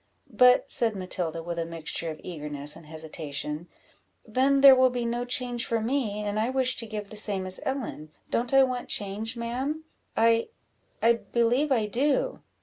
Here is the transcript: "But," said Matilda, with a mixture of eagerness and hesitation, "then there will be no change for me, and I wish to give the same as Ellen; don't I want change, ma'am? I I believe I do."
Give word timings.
"But," 0.33 0.71
said 0.71 0.95
Matilda, 0.95 1.43
with 1.43 1.59
a 1.59 1.63
mixture 1.67 2.09
of 2.09 2.19
eagerness 2.23 2.75
and 2.75 2.87
hesitation, 2.87 3.67
"then 4.27 4.61
there 4.61 4.73
will 4.75 4.89
be 4.89 5.05
no 5.05 5.25
change 5.25 5.63
for 5.63 5.79
me, 5.79 6.21
and 6.23 6.39
I 6.39 6.49
wish 6.49 6.75
to 6.77 6.87
give 6.87 7.11
the 7.11 7.15
same 7.15 7.45
as 7.45 7.59
Ellen; 7.67 8.09
don't 8.31 8.51
I 8.51 8.63
want 8.63 8.89
change, 8.89 9.37
ma'am? 9.37 9.83
I 10.17 10.47
I 11.03 11.13
believe 11.13 11.71
I 11.71 11.85
do." 11.85 12.39